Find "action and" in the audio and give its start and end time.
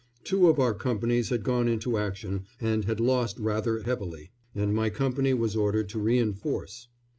1.99-2.85